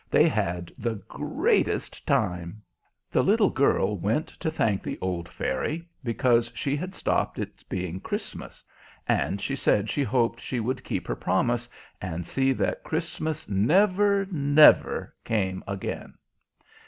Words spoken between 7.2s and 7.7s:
its